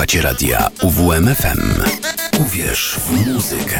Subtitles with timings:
[0.00, 1.82] Słuchacie radia UWMFM.
[2.38, 3.78] Uwierz w muzykę.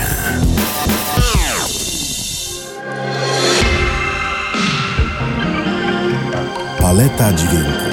[6.79, 7.90] Paleta dźwięków.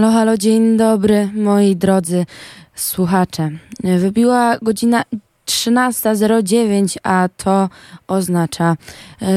[0.00, 2.26] Halo, halo, dzień dobry, moi drodzy
[2.74, 3.50] słuchacze.
[3.98, 5.02] Wybiła godzina
[5.46, 7.68] 13.09, a to
[8.08, 8.76] oznacza,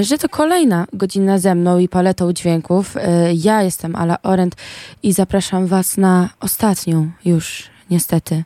[0.01, 2.95] że to kolejna godzina ze mną i paletą dźwięków.
[3.33, 4.56] Ja jestem Ala Orent
[5.04, 8.44] i zapraszam Was na ostatnią już niestety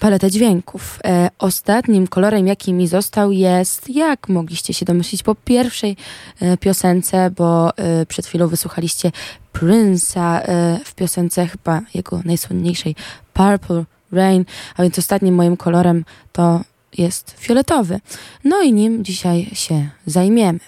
[0.00, 0.98] paletę dźwięków.
[1.04, 5.96] E, ostatnim kolorem, jaki mi został, jest, jak mogliście się domyślić, po pierwszej
[6.40, 9.12] e, piosence, bo e, przed chwilą wysłuchaliście
[9.54, 12.94] Prince'a e, w piosence chyba jego najsłynniejszej
[13.32, 14.44] Purple Rain,
[14.76, 16.60] a więc ostatnim moim kolorem to
[16.98, 18.00] jest fioletowy.
[18.44, 20.60] No i nim dzisiaj się zajmiemy.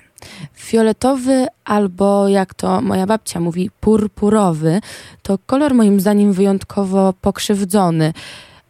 [0.55, 4.81] Fioletowy albo jak to moja babcia mówi, purpurowy
[5.23, 8.13] to kolor moim zdaniem wyjątkowo pokrzywdzony.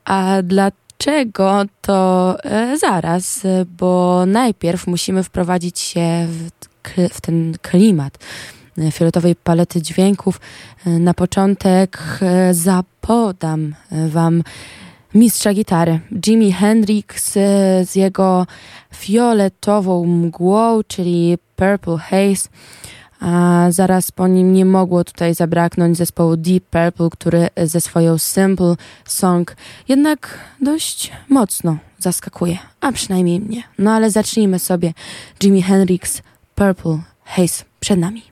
[0.04, 3.42] A dlaczego to e, zaraz,
[3.78, 6.50] bo najpierw musimy wprowadzić się w,
[7.14, 8.18] w ten klimat
[8.90, 10.40] fioletowej palety dźwięków.
[10.86, 13.74] Na początek e, zapodam
[14.08, 14.42] Wam
[15.14, 17.40] mistrza gitary Jimi Hendrix e,
[17.86, 18.46] z jego
[18.94, 22.48] fioletową mgłą, czyli Purple Haze.
[23.20, 28.74] A zaraz po nim nie mogło tutaj zabraknąć zespołu Deep Purple, który ze swoją Simple
[29.04, 29.56] Song
[29.88, 33.62] jednak dość mocno zaskakuje, a przynajmniej mnie.
[33.78, 34.92] No ale zacznijmy sobie.
[35.42, 36.22] Jimi Hendrix,
[36.54, 38.22] Purple Haze przed nami.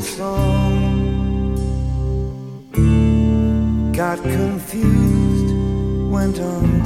[0.00, 1.56] song.
[3.92, 5.54] Got confused,
[6.12, 6.81] went on.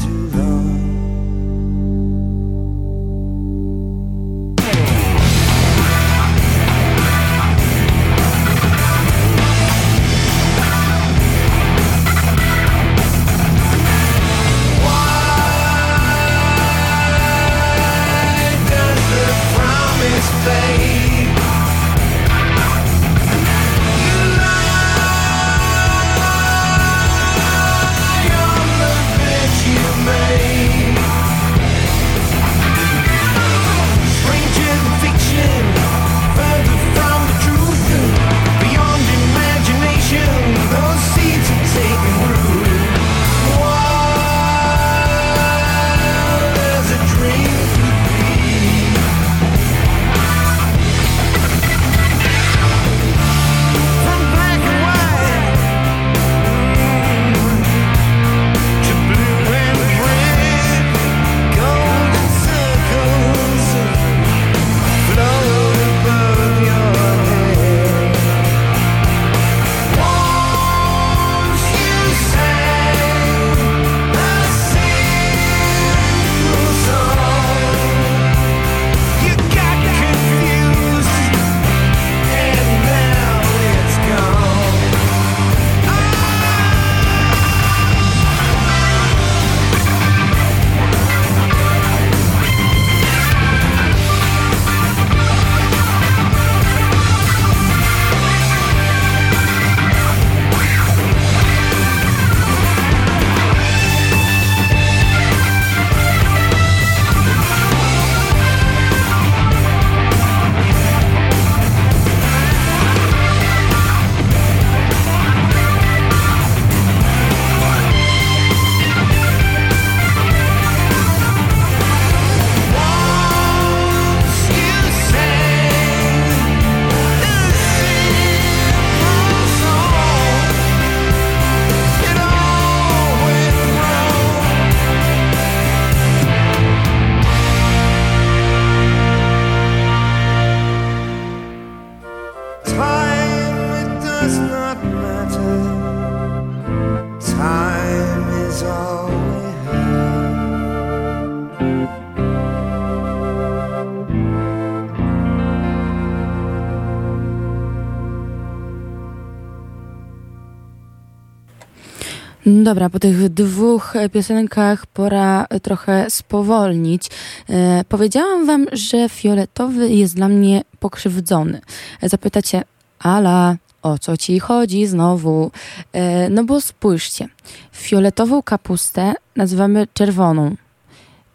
[162.67, 167.11] Dobra, po tych dwóch piosenkach pora trochę spowolnić.
[167.51, 171.61] E, powiedziałam wam, że fioletowy jest dla mnie pokrzywdzony.
[172.03, 172.63] Zapytacie,
[172.99, 175.51] Ala, o co ci chodzi znowu?
[175.93, 177.29] E, no bo spójrzcie,
[177.73, 180.57] fioletową kapustę nazywamy czerwoną.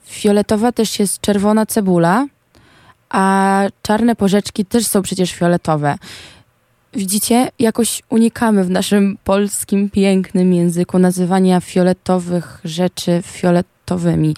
[0.05, 2.27] Fioletowa też jest czerwona cebula,
[3.09, 5.95] a czarne porzeczki też są przecież fioletowe.
[6.93, 14.35] Widzicie, jakoś unikamy w naszym polskim pięknym języku nazywania fioletowych rzeczy fioletowymi.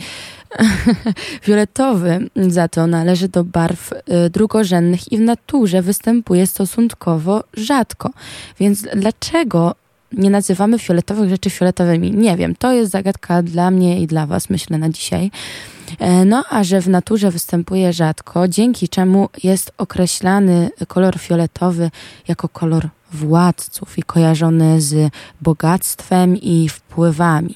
[1.45, 8.10] Fioletowy za to należy do barw y, drugorzędnych i w naturze występuje stosunkowo rzadko.
[8.60, 9.75] Więc dlaczego
[10.12, 12.12] nie nazywamy fioletowych rzeczy fioletowymi?
[12.12, 15.31] Nie wiem, to jest zagadka dla mnie i dla Was, myślę, na dzisiaj.
[16.00, 21.92] E, no a że w naturze występuje rzadko, dzięki czemu jest określany kolor fioletowy
[22.28, 25.12] jako kolor władców i kojarzony z
[25.42, 27.56] bogactwem i wpływami.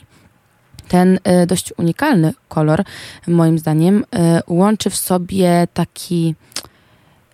[0.88, 2.84] Ten e, dość unikalny kolor,
[3.28, 6.36] moim zdaniem, e, łączy w sobie taki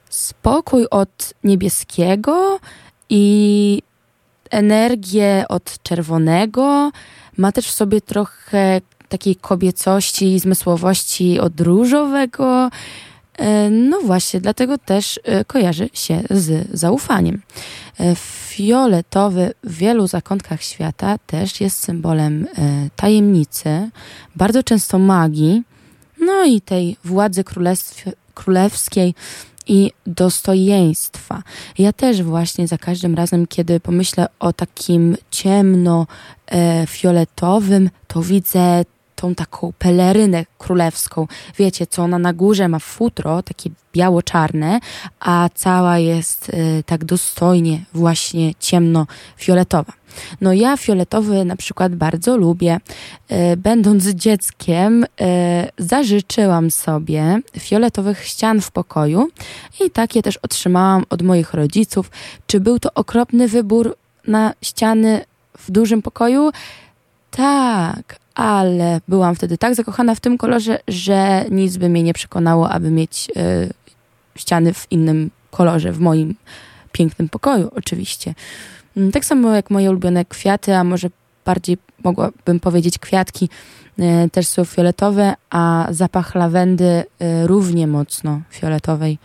[0.10, 2.60] spokój od niebieskiego
[3.10, 3.82] i
[4.50, 6.92] energię od czerwonego.
[7.38, 8.82] Ma też w sobie trochę
[9.13, 12.70] takiej kobiecości zmysłowości od różowego.
[13.38, 17.41] E, no właśnie, dlatego też e, kojarzy się z zaufaniem.
[18.00, 22.48] E, fioletowy w wielu zakątkach świata też jest symbolem
[22.96, 23.89] tajemnicy,
[24.36, 25.63] bardzo często magii,
[26.22, 27.43] no i tej władzy
[28.34, 29.15] królewskiej
[29.67, 31.43] i dostojeństwa.
[31.77, 38.86] Ja też właśnie za każdym razem, kiedy pomyślę o takim ciemno-fioletowym, to widzę
[39.24, 41.27] tą taką pelerynę królewską.
[41.58, 44.80] Wiecie, co ona na górze ma futro, takie biało-czarne,
[45.20, 49.94] a cała jest y, tak dostojnie właśnie ciemno-fioletowa.
[50.42, 52.77] No ja fioletowy na przykład bardzo lubię.
[53.32, 55.08] Y, będąc dzieckiem y,
[55.77, 59.27] zażyczyłam sobie fioletowych ścian w pokoju
[59.86, 62.12] i takie też otrzymałam od moich rodziców.
[62.48, 63.96] Czy był to okropny wybór
[64.27, 65.25] na ściany
[65.58, 66.51] w dużym pokoju?
[67.36, 72.70] Tak, ale byłam wtedy tak zakochana w tym kolorze, że nic by mnie nie przekonało,
[72.70, 73.74] aby mieć y,
[74.36, 76.36] ściany w innym kolorze, w moim
[76.92, 78.34] pięknym pokoju, oczywiście.
[78.98, 81.10] Mm, tak samo jak moje ulubione kwiaty, a może
[81.46, 83.50] bardziej mogłabym powiedzieć kwiatki,
[84.00, 87.04] y, też są fioletowe, a zapach lawendy y,
[87.48, 89.18] równie mocno fioletowej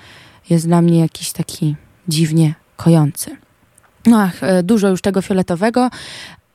[0.50, 1.76] jest dla mnie jakiś taki
[2.08, 3.36] dziwnie kojący.
[4.06, 5.90] No ach, dużo już tego fioletowego,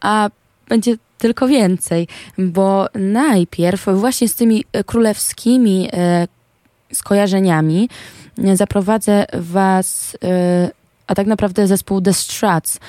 [0.02, 0.30] a
[0.70, 5.90] będzie tylko więcej, bo najpierw właśnie z tymi królewskimi
[6.94, 7.90] skojarzeniami
[8.54, 10.18] zaprowadzę Was,
[11.08, 12.80] a tak naprawdę zespół The Struts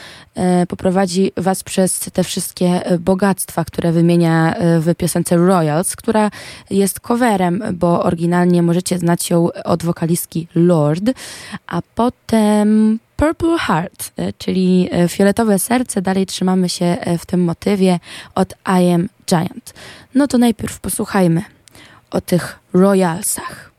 [0.69, 6.31] poprowadzi Was przez te wszystkie bogactwa, które wymienia w piosence Royals, która
[6.71, 11.05] jest coverem, bo oryginalnie możecie znać ją od wokalistki Lord,
[11.67, 16.03] a potem Purple Heart, czyli fioletowe serce.
[16.03, 17.99] Dalej trzymamy się w tym motywie
[18.35, 19.75] od I Am Giant.
[20.15, 21.43] No to najpierw posłuchajmy
[22.11, 23.71] o tych Royalsach.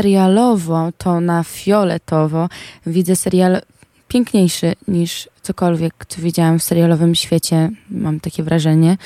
[0.00, 2.48] Serialowo, to na fioletowo
[2.86, 3.60] widzę serial
[4.08, 7.70] piękniejszy niż cokolwiek, co widziałam w serialowym świecie.
[7.90, 8.96] Mam takie wrażenie.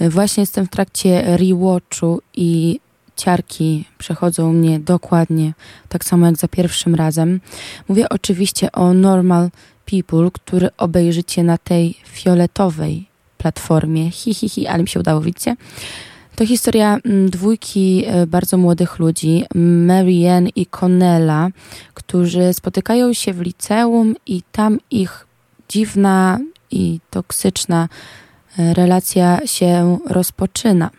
[0.00, 2.80] Właśnie jestem w trakcie rewatchu i
[3.16, 5.52] ciarki przechodzą mnie dokładnie
[5.88, 7.40] tak samo jak za pierwszym razem.
[7.88, 9.50] Mówię oczywiście o Normal
[9.90, 13.06] People, który obejrzycie na tej fioletowej
[13.38, 14.10] platformie.
[14.10, 15.56] Hi, hi, hi, ale mi się udało, widzicie?
[16.36, 19.44] To historia mm, dwójki e, bardzo młodych ludzi,
[19.86, 21.48] Marianne i Connella,
[21.94, 25.26] którzy spotykają się w liceum i tam ich
[25.68, 26.38] dziwna
[26.70, 27.88] i toksyczna
[28.58, 30.90] e, relacja się rozpoczyna.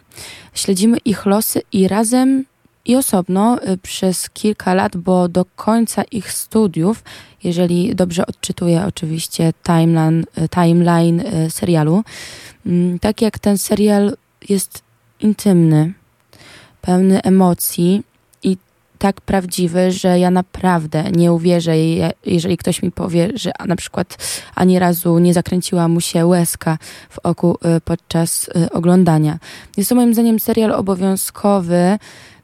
[0.53, 2.45] Śledzimy ich losy i razem
[2.85, 7.03] i osobno e, przez kilka lat, bo do końca ich studiów,
[7.43, 12.03] jeżeli dobrze odczytuję oczywiście timeline, timeline serialu,
[12.65, 14.17] mm, tak jak ten serial
[14.49, 14.86] jest
[15.19, 15.93] intymny,
[16.81, 18.03] pełny emocji
[18.43, 18.57] i
[18.97, 21.73] tak prawdziwy, że ja naprawdę nie uwierzę,
[22.25, 24.17] jeżeli ktoś mi powie, że na przykład
[24.55, 26.77] ani razu nie zakręciła mu się łezka
[27.09, 29.37] w oku y, podczas y, oglądania.
[29.77, 31.99] Jest to moim zdaniem serial obowiązkowy,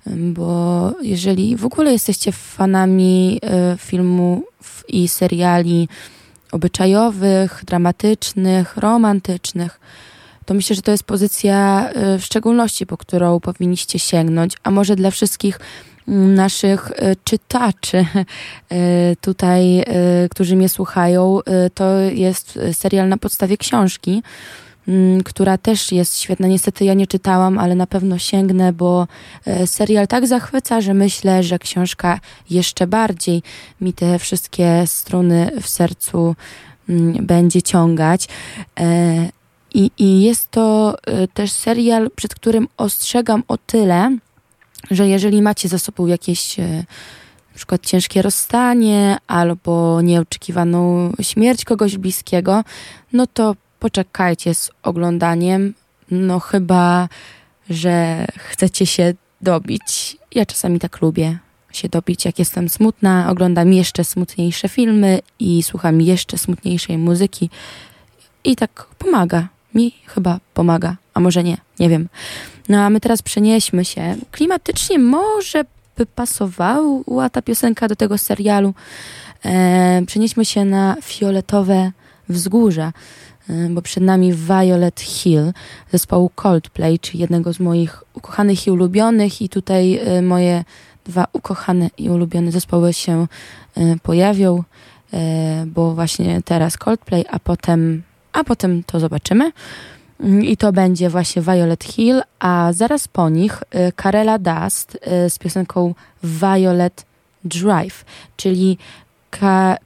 [0.07, 3.39] bo jeżeli w ogóle jesteście fanami
[3.73, 4.43] y, filmu
[4.87, 5.87] i seriali
[6.51, 9.79] obyczajowych, dramatycznych, romantycznych,
[10.45, 14.95] to myślę, że to jest pozycja y, w szczególności, po którą powinniście sięgnąć, a może
[14.95, 15.59] dla wszystkich
[16.07, 17.97] mm, naszych y, czytaczy
[18.71, 19.83] y, tutaj,
[20.31, 21.39] którzy mnie słuchają,
[21.73, 24.23] to jest serial na podstawie książki,
[24.87, 26.47] mm, która też jest świetna.
[26.47, 29.07] Niestety ja nie czytałam, ale na pewno sięgnę, bo
[29.65, 33.43] serial tak zachwyca, że myślę, że książka jeszcze bardziej
[33.81, 36.35] mi te wszystkie struny w sercu
[36.89, 38.27] mm, będzie ciągać.
[39.73, 44.17] I, I jest to y, też serial, przed którym ostrzegam o tyle,
[44.91, 46.85] że jeżeli macie za sobą jakieś y,
[47.51, 52.63] na przykład ciężkie rozstanie albo nieoczekiwaną śmierć kogoś bliskiego,
[53.13, 55.73] no to poczekajcie z oglądaniem.
[56.11, 57.09] No chyba,
[57.69, 60.17] że chcecie się dobić.
[60.35, 61.37] Ja czasami tak lubię
[61.71, 63.29] się dobić, jak jestem smutna.
[63.29, 67.49] Oglądam jeszcze smutniejsze filmy i słucham jeszcze smutniejszej muzyki.
[68.43, 72.09] I tak pomaga mi chyba pomaga, a może nie, nie wiem.
[72.69, 74.15] No a my teraz przenieśmy się.
[74.31, 75.65] Klimatycznie może
[75.97, 78.73] by pasowała ta piosenka do tego serialu.
[79.45, 81.91] E, przenieśmy się na fioletowe
[82.29, 82.93] wzgórza,
[83.49, 85.53] e, bo przed nami Violet Hill
[85.91, 90.63] zespołu Coldplay, czyli jednego z moich ukochanych i ulubionych i tutaj e, moje
[91.05, 93.27] dwa ukochane i ulubione zespoły się
[93.77, 94.63] e, pojawią,
[95.13, 99.51] e, bo właśnie teraz Coldplay, a potem a potem to zobaczymy.
[100.19, 103.63] Mm, I to będzie właśnie Violet Hill, a zaraz po nich
[103.95, 107.05] Karela y, Dust y, z piosenką Violet
[107.43, 108.05] Drive,
[108.37, 108.77] czyli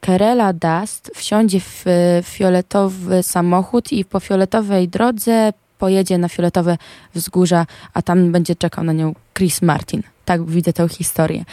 [0.01, 1.85] Karela Dust wsiądzie w
[2.23, 6.77] fioletowy samochód i po fioletowej drodze pojedzie na fioletowe
[7.15, 10.03] wzgórza, a tam będzie czekał na nią Chris Martin.
[10.25, 11.45] Tak widzę tę historię.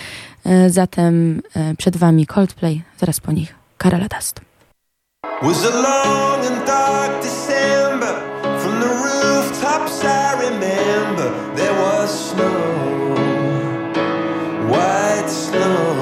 [0.46, 1.42] Y, zatem
[1.78, 4.43] przed wami Coldplay, zaraz po nich Karela Dust.
[5.42, 8.14] Was a long and dark December.
[8.60, 13.14] From the rooftops, I remember there was snow,
[14.68, 15.93] white snow.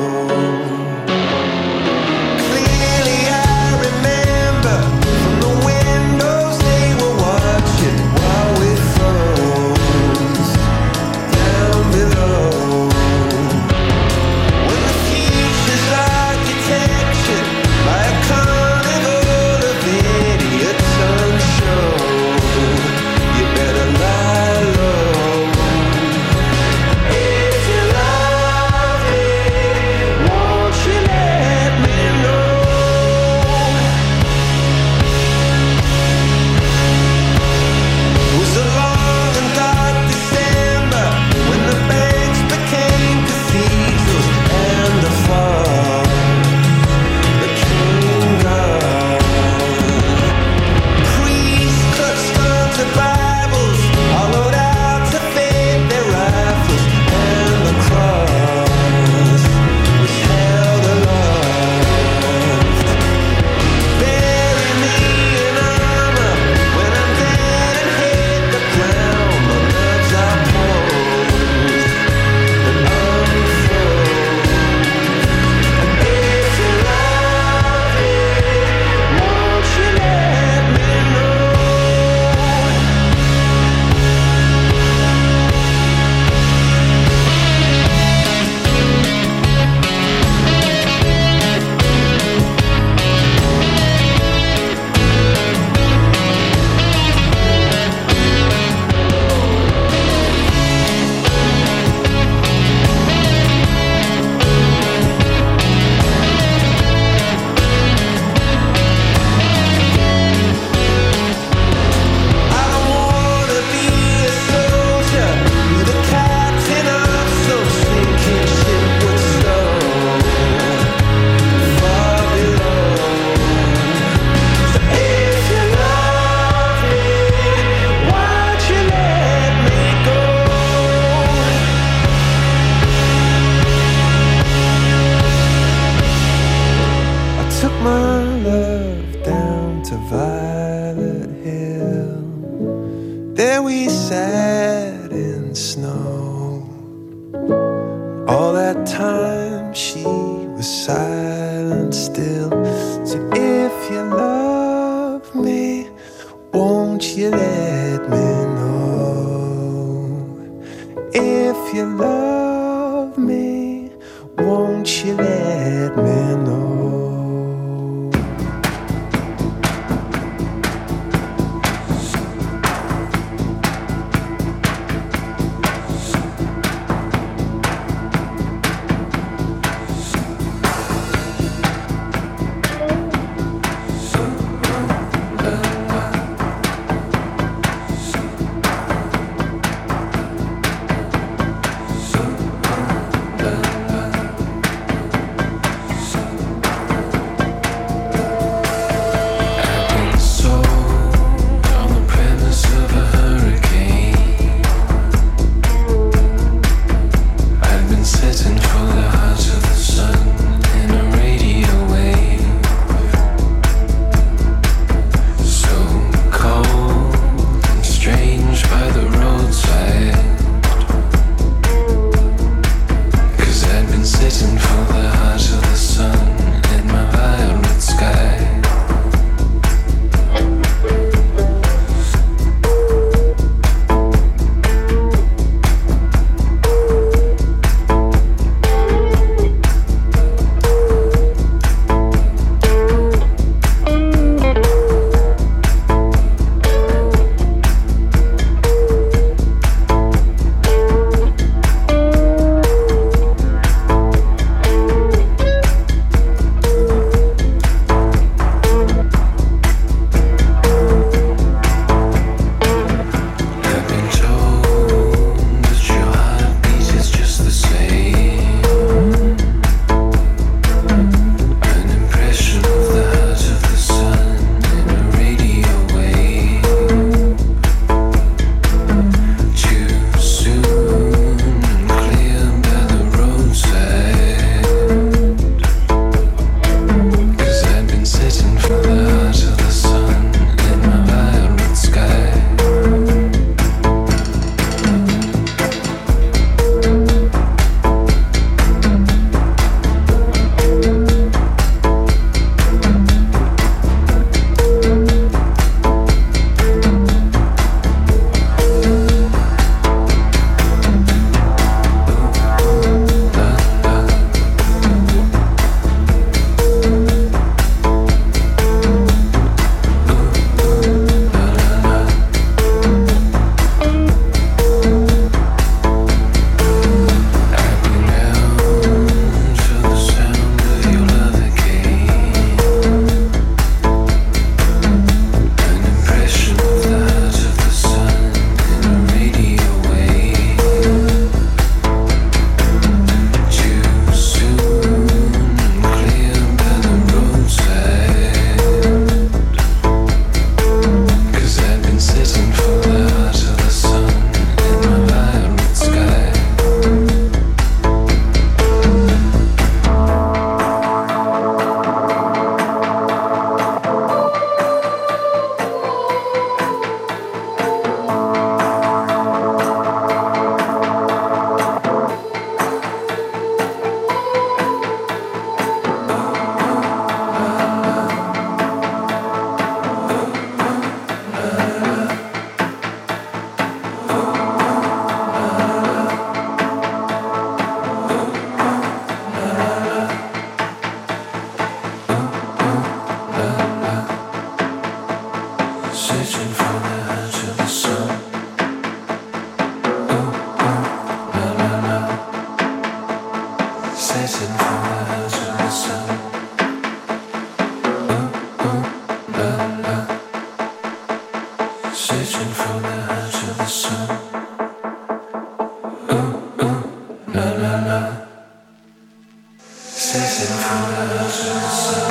[420.13, 422.02] Sensing from the ocean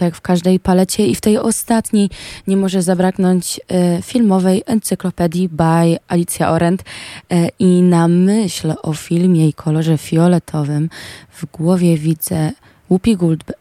[0.00, 2.10] No to jak w każdej palecie i w tej ostatniej
[2.46, 6.82] nie może zabraknąć e, filmowej encyklopedii by Alicja Orent
[7.30, 10.90] e, i na myśl o filmie i kolorze fioletowym
[11.30, 12.52] w głowie widzę
[12.90, 13.16] Whoopi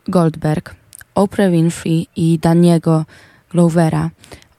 [0.08, 0.76] Goldberg,
[1.16, 3.06] Oprah Winfrey i Daniego
[3.52, 4.10] Glovera,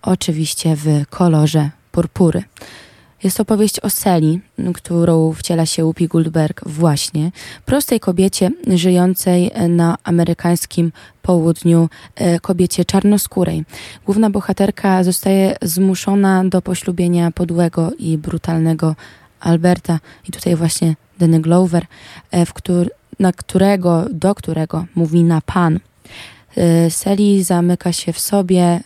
[0.02, 2.42] oczywiście w kolorze purpury.
[3.24, 4.40] Jest opowieść o Seli,
[4.74, 7.32] którą wciela się Whoopi Goldberg właśnie,
[7.66, 10.92] prostej kobiecie żyjącej na amerykańskim
[11.22, 13.64] południu, e, kobiecie czarnoskórej.
[14.06, 18.96] Główna bohaterka zostaje zmuszona do poślubienia podłego i brutalnego
[19.40, 21.86] Alberta i tutaj właśnie Danny Glover,
[22.32, 22.46] e,
[23.18, 25.80] na którego, do którego mówi na pan.
[26.56, 28.80] E, Seli zamyka się w sobie,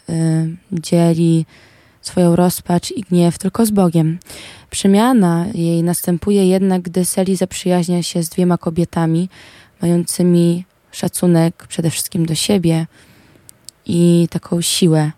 [0.73, 1.47] dzieli
[2.07, 4.19] swoją rozpacz i gniew tylko z Bogiem.
[4.71, 9.29] Przemiana jej następuje jednak, gdy Seli zaprzyjaźnia się z dwiema kobietami,
[9.83, 12.87] mającymi szacunek przede wszystkim do siebie
[13.87, 15.13] i taką siłę,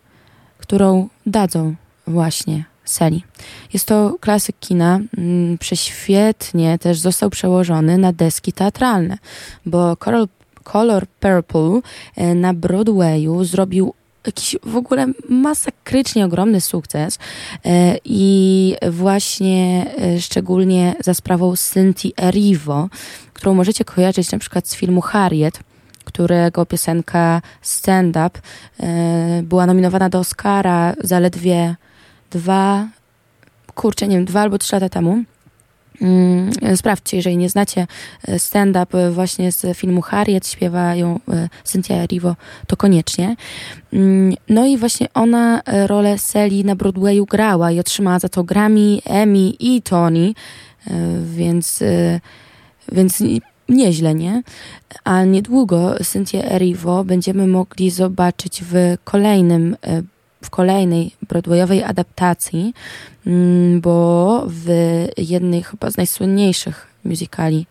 [0.59, 1.74] którą dadzą
[2.07, 3.24] właśnie Seli.
[3.72, 9.18] Jest to klasyk kina, mm, prześwietnie też został przełożony na deski teatralne,
[9.66, 10.28] bo Color,
[10.64, 11.80] Color Purple
[12.16, 13.95] e, na Broadwayu zrobił
[14.27, 17.18] jakiś w ogóle masakrycznie ogromny sukces
[17.64, 22.89] e, i właśnie e, szczególnie za sprawą Cynthia Erivo,
[23.33, 25.61] którą możecie kojarzyć na przykład z filmu Harriet,
[26.05, 28.41] którego piosenka Stand Up
[28.81, 31.77] e, była nominowana do Oscara zaledwie
[32.31, 32.89] dwa,
[33.74, 35.24] kurczę, nie wiem, dwa albo trzy lata temu.
[36.03, 37.86] Mm, sprawdźcie, jeżeli nie znacie
[38.28, 42.36] e, stand-up e, właśnie z filmu Harriet, śpiewa ją e, Cynthia Erivo,
[42.66, 43.36] to koniecznie.
[43.92, 48.99] Mm, no i właśnie ona rolę Sally na Broadwayu grała i otrzymała za to Grammy,
[49.05, 50.34] Emmy i Tony,
[51.24, 51.82] więc,
[52.92, 53.22] więc
[53.68, 54.42] nieźle, nie?
[55.05, 59.76] A niedługo Cynthia Erivo będziemy mogli zobaczyć w kolejnym
[60.45, 62.74] w kolejnej Broadwayowej adaptacji,
[63.26, 64.68] mm, bo w
[65.18, 67.66] jednej chyba z najsłynniejszych musicali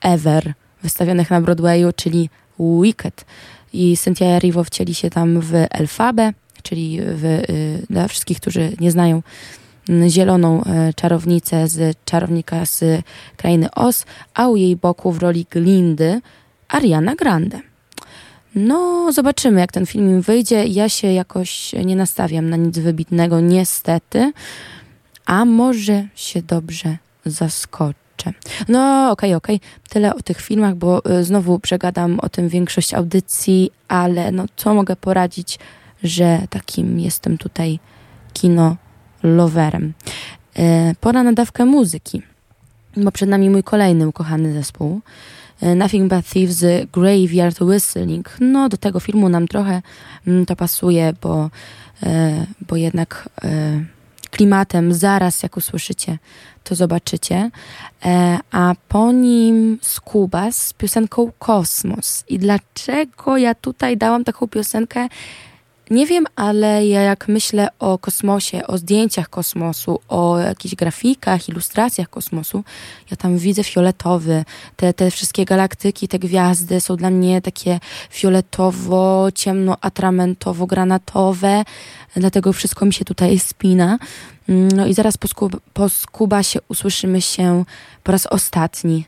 [0.00, 3.24] ever wystawionych na Broadwayu, czyli Wicked.
[3.72, 6.32] I Cynthia Erivo wcieli się tam w Elfabę,
[6.62, 9.22] czyli w, y, dla wszystkich, którzy nie znają
[9.88, 13.02] mm, zieloną e, czarownicę z czarownika z
[13.36, 16.20] krainy Oz, a u jej boku w roli Glindy
[16.68, 17.71] Ariana Grande.
[18.54, 20.66] No, zobaczymy, jak ten film wyjdzie.
[20.66, 24.32] Ja się jakoś nie nastawiam na nic wybitnego, niestety.
[25.26, 28.32] A może się dobrze zaskoczę.
[28.68, 29.56] No, okej, okay, okej.
[29.56, 29.88] Okay.
[29.88, 34.74] Tyle o tych filmach, bo y, znowu przegadam o tym większość audycji, ale no, co
[34.74, 35.58] mogę poradzić,
[36.02, 37.78] że takim jestem tutaj
[38.32, 38.76] kino
[39.22, 39.92] loverem.
[40.58, 42.22] Y, pora na dawkę muzyki,
[42.96, 45.00] bo przed nami mój kolejny ukochany zespół.
[45.62, 48.26] E, Nothing But Thieves Graveyard Whistling.
[48.40, 49.82] No do tego filmu nam trochę
[50.26, 51.50] mm, to pasuje, bo,
[52.02, 53.48] e, bo jednak e,
[54.30, 56.18] klimatem zaraz jak usłyszycie,
[56.64, 57.50] to zobaczycie.
[58.52, 62.24] A po nim Skuba z piosenką Kosmos.
[62.28, 65.08] I dlaczego ja tutaj dałam taką piosenkę?
[65.90, 72.10] Nie wiem, ale ja jak myślę o kosmosie, o zdjęciach kosmosu, o jakichś grafikach, ilustracjach
[72.10, 72.64] kosmosu,
[73.10, 74.44] ja tam widzę fioletowy.
[74.76, 77.80] Te, te wszystkie galaktyki, te gwiazdy są dla mnie takie
[78.10, 81.64] fioletowo, ciemno, atramentowo, granatowe.
[82.16, 83.98] Dlatego wszystko mi się tutaj spina.
[84.48, 87.64] No i zaraz po, skub po Skubasie usłyszymy się
[88.02, 89.04] po raz ostatni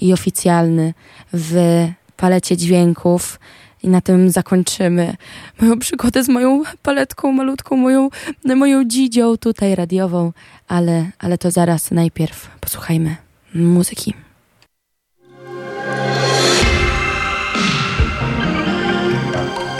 [0.00, 0.94] i oficjalny
[1.32, 3.38] w palecie dźwięków.
[3.82, 5.16] I na tym zakończymy
[5.60, 8.08] moją przygodę z moją paletką malutką, moją,
[8.44, 10.32] moją dzidzią tutaj radiową,
[10.68, 13.16] ale, ale to zaraz najpierw posłuchajmy
[13.54, 14.14] muzyki.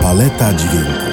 [0.01, 1.08] Paleta dźwięków.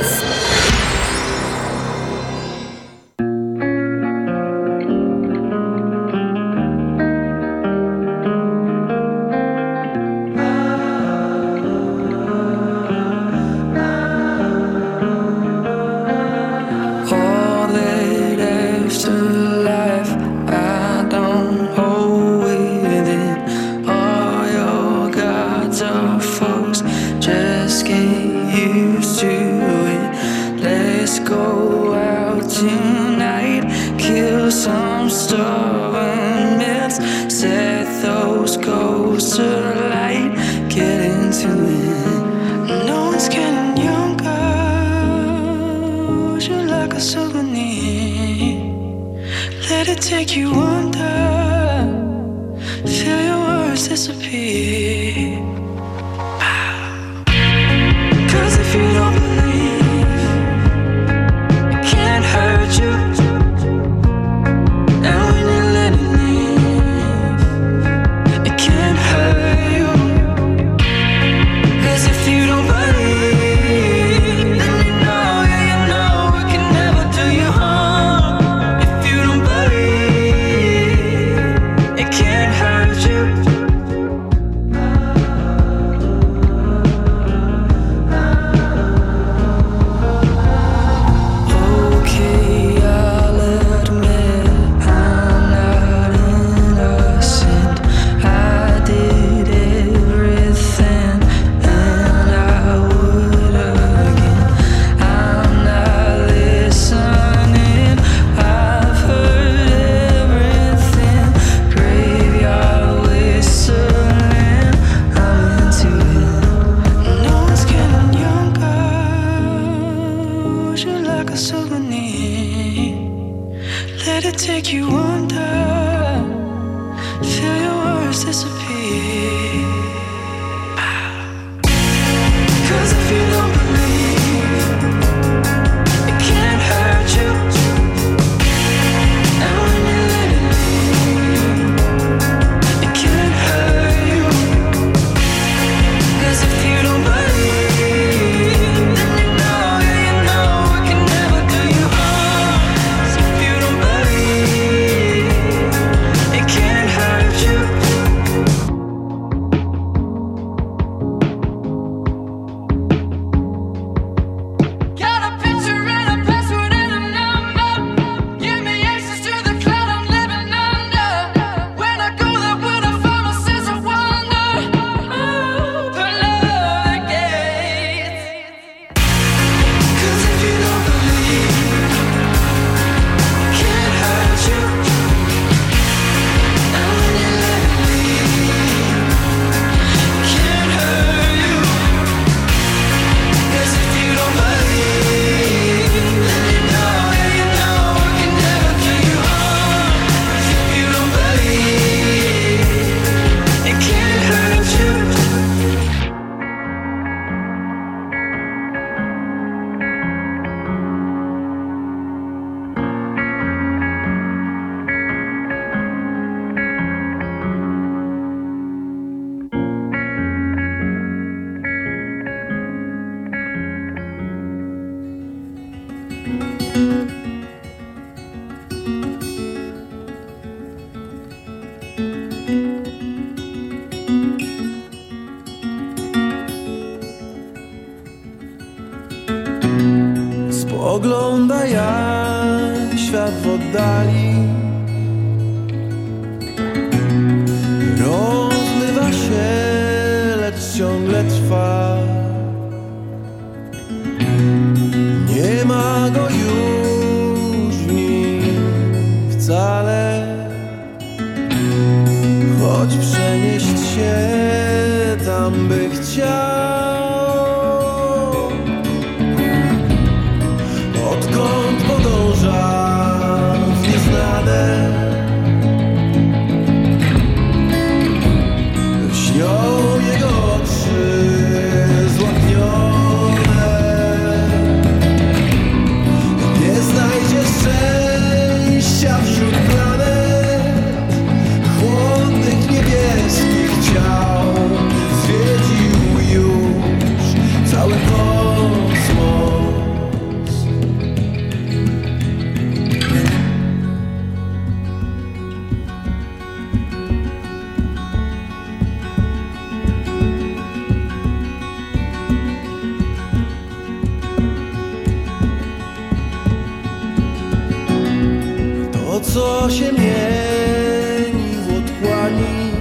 [319.36, 322.72] co się mieni w otchłani.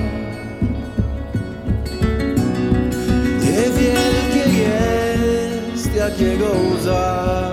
[3.40, 7.43] Niewielkie jest jakiego łza.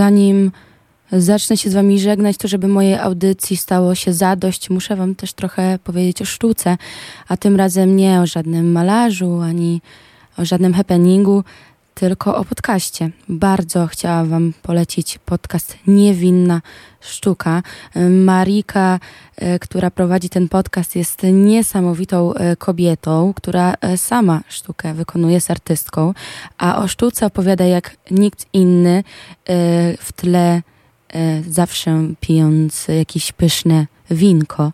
[0.00, 0.52] Zanim
[1.12, 5.32] zacznę się z wami żegnać, to żeby mojej audycji stało się zadość, muszę wam też
[5.32, 6.76] trochę powiedzieć o sztuce,
[7.28, 9.80] a tym razem nie o żadnym malarzu, ani
[10.36, 11.44] o żadnym happeningu,
[12.00, 13.10] tylko o podcaście.
[13.28, 16.62] Bardzo chciałam Wam polecić podcast Niewinna
[17.00, 17.62] Sztuka.
[18.10, 18.98] Marika,
[19.36, 25.50] e, która prowadzi ten podcast, jest niesamowitą e, kobietą, która e, sama sztukę wykonuje z
[25.50, 26.14] artystką,
[26.58, 29.04] a o sztuce opowiada jak nikt inny
[29.98, 30.62] w tle
[31.48, 34.72] zawsze pijąc jakieś pyszne winko.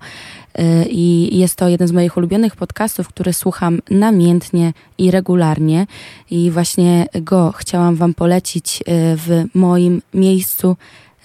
[0.61, 5.87] Y, I jest to jeden z moich ulubionych podcastów, który słucham namiętnie i regularnie.
[6.31, 8.83] I właśnie go chciałam Wam polecić y,
[9.17, 10.77] w moim miejscu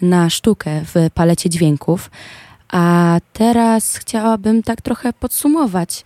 [0.02, 2.12] na sztukę w palecie dźwięków.
[2.70, 6.04] A teraz chciałabym tak trochę podsumować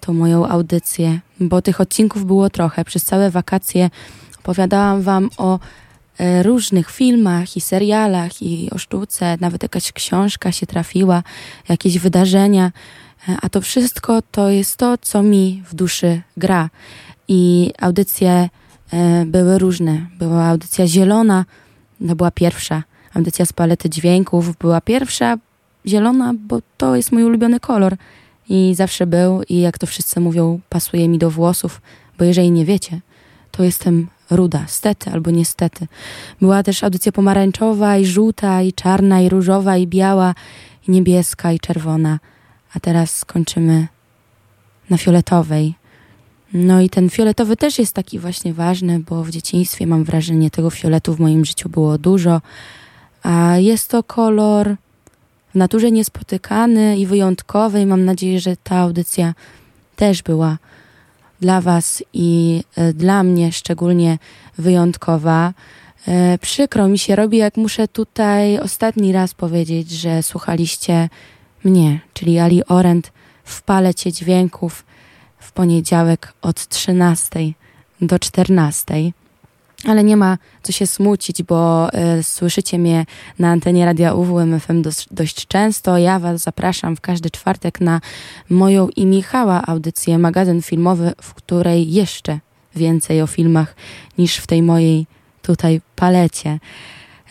[0.00, 2.84] tą moją audycję, bo tych odcinków było trochę.
[2.84, 3.90] Przez całe wakacje
[4.38, 5.58] opowiadałam Wam o
[6.42, 11.22] różnych filmach i serialach i o sztuce, nawet jakaś książka się trafiła,
[11.68, 12.72] jakieś wydarzenia,
[13.28, 16.70] e, a to wszystko to jest to, co mi w duszy gra.
[17.28, 18.48] I audycje
[18.92, 20.06] e, były różne.
[20.18, 21.44] Była audycja zielona,
[22.08, 22.82] to była pierwsza.
[23.14, 25.36] Audycja z palety dźwięków była pierwsza,
[25.86, 27.96] zielona, bo to jest mój ulubiony kolor.
[28.48, 31.80] I zawsze był, i jak to wszyscy mówią, pasuje mi do włosów,
[32.18, 33.00] bo jeżeli nie wiecie,
[33.50, 35.86] to jestem ruda, stety albo niestety.
[36.40, 40.34] Była też audycja pomarańczowa i żółta i czarna i różowa i biała
[40.88, 42.18] i niebieska i czerwona.
[42.74, 43.86] A teraz skończymy
[44.90, 45.74] na fioletowej.
[46.52, 50.70] No i ten fioletowy też jest taki właśnie ważny, bo w dzieciństwie mam wrażenie tego
[50.70, 52.40] fioletu w moim życiu było dużo.
[53.22, 54.76] A jest to kolor
[55.54, 59.34] w naturze niespotykany i wyjątkowy i mam nadzieję, że ta audycja
[59.96, 60.58] też była
[61.40, 64.18] dla Was i e, dla mnie szczególnie
[64.58, 65.54] wyjątkowa.
[66.08, 71.08] E, przykro mi się robi, jak muszę tutaj ostatni raz powiedzieć, że słuchaliście
[71.64, 73.12] mnie, czyli Ali Orent
[73.44, 74.84] w palecie dźwięków
[75.38, 77.40] w poniedziałek od 13
[78.00, 78.94] do 14.
[79.84, 83.06] Ale nie ma co się smucić, bo y, słyszycie mnie
[83.38, 85.98] na antenie Radia UWM FM dość, dość często.
[85.98, 88.00] Ja Was zapraszam w każdy czwartek na
[88.50, 92.38] moją i Michała audycję, magazyn filmowy, w której jeszcze
[92.76, 93.74] więcej o filmach
[94.18, 95.06] niż w tej mojej
[95.42, 96.58] tutaj palecie.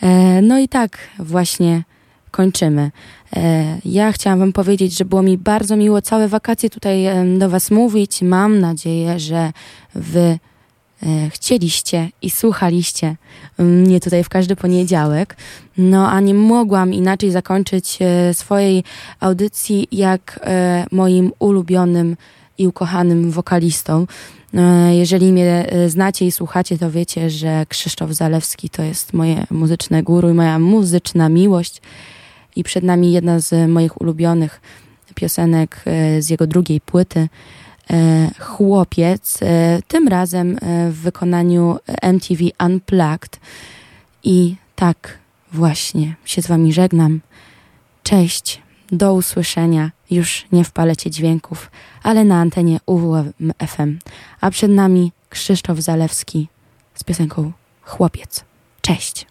[0.02, 1.84] E, no i tak właśnie
[2.30, 2.90] kończymy.
[3.36, 7.06] E, ja chciałam Wam powiedzieć, że było mi bardzo miło całe wakacje tutaj
[7.38, 8.22] do Was mówić.
[8.22, 9.52] Mam nadzieję, że
[9.94, 10.47] Wy E,
[11.30, 13.16] chcieliście i słuchaliście
[13.58, 15.36] mnie tutaj w każdy poniedziałek.
[15.78, 18.84] No a nie mogłam inaczej zakończyć e, swojej
[19.20, 22.16] audycji jak e, moim ulubionym
[22.58, 24.06] i ukochanym wokalistą.
[24.90, 30.30] Jeżeli mnie znacie i słuchacie, to wiecie, że Krzysztof Zalewski to jest moje muzyczne guru
[30.30, 31.82] i moja muzyczna miłość.
[32.56, 34.60] I przed nami jedna z moich ulubionych
[35.14, 35.84] piosenek
[36.18, 37.28] z jego drugiej płyty.
[37.90, 43.40] E, chłopiec, e, tym razem e, w wykonaniu MTV Unplugged.
[44.24, 45.18] I tak
[45.52, 47.20] właśnie się z Wami żegnam.
[48.02, 48.62] Cześć,
[48.92, 51.70] do usłyszenia już nie w palecie dźwięków,
[52.02, 53.98] ale na antenie UWM FM.
[54.40, 56.48] A przed nami Krzysztof Zalewski
[56.94, 58.44] z piosenką Chłopiec.
[58.80, 59.26] Cześć.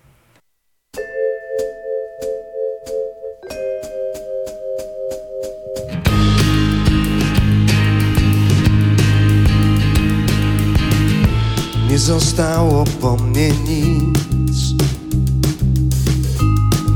[11.97, 14.57] Nie zostało po mnie nic.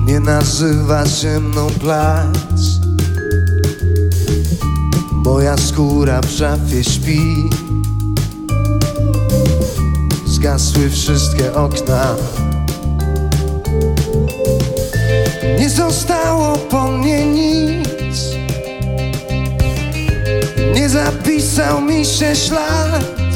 [0.05, 2.61] Nie nazywa się mną plac
[5.11, 7.49] Moja skóra w szafie śpi.
[10.27, 12.15] Zgasły wszystkie okna.
[15.59, 18.19] Nie zostało po mnie nic.
[20.75, 23.30] Nie zapisał mi się ślad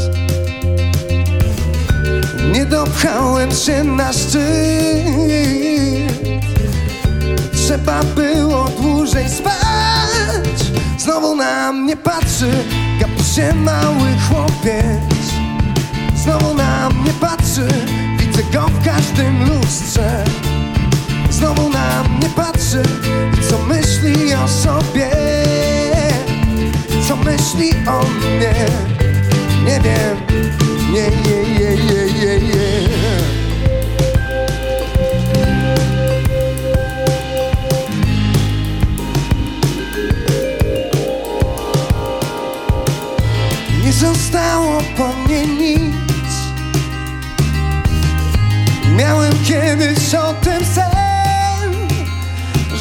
[2.76, 4.41] dopchałem się na szczyt.
[7.53, 10.59] Trzeba było dłużej spać.
[10.97, 12.51] Znowu na mnie patrzy
[12.99, 15.23] Gapi się mały chłopiec.
[16.15, 17.67] Znowu na mnie patrzy
[18.19, 20.23] Widzę go w każdym lustrze.
[21.30, 22.84] Znowu na mnie patrzy
[23.49, 25.09] co myśli o sobie.
[27.07, 28.53] Co myśli o mnie?
[29.65, 30.64] Nie wiem
[30.95, 31.11] Nie,
[43.91, 45.13] zostało po
[48.97, 51.73] Miałem kiedyś o tym sen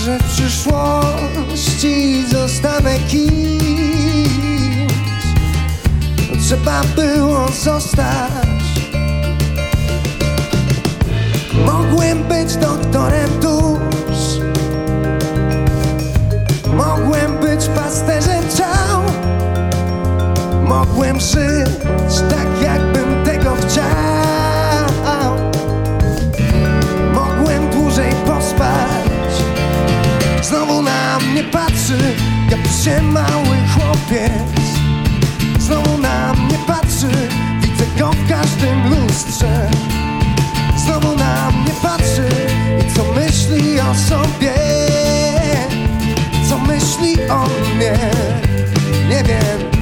[0.04, 2.98] Że w przyszłości zostanę
[6.55, 8.64] Trzeba było zostać.
[11.66, 14.40] Mogłem być doktorem dusz
[16.76, 19.02] Mogłem być pasterzem ciał.
[20.64, 25.34] Mogłem żyć tak jakbym tego chciał.
[27.14, 29.32] Mogłem dłużej pospać.
[30.42, 31.98] Znowu na mnie patrzy
[32.50, 34.53] Gapi się mały chłopiec
[38.64, 39.70] każdym lustrze.
[40.76, 42.28] Znowu na mnie patrzy
[42.80, 44.54] I co myśli o sobie?
[46.48, 47.98] Co myśli o mnie?
[49.08, 49.74] Nie wiem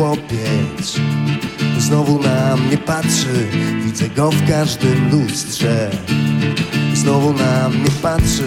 [0.00, 1.00] chłopiec.
[1.78, 3.48] Znowu na mnie patrzy,
[3.84, 5.90] widzę go w każdym lustrze.
[6.94, 8.46] Znowu na mnie patrzy